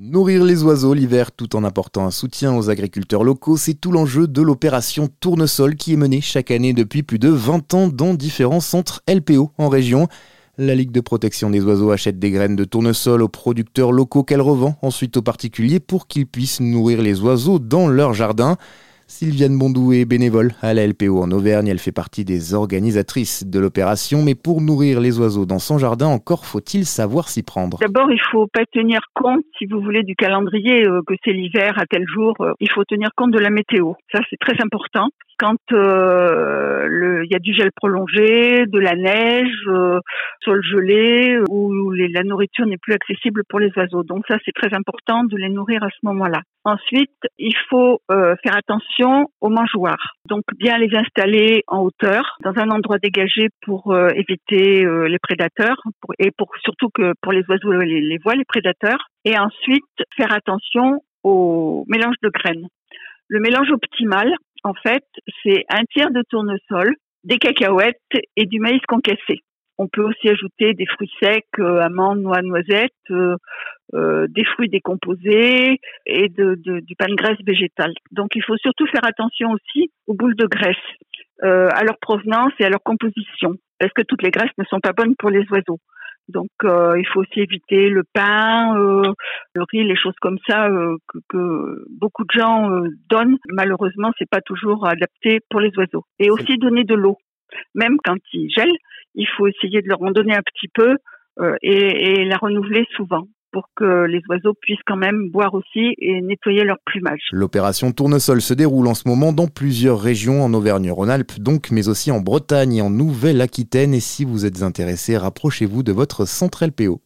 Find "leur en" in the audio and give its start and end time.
99.88-100.10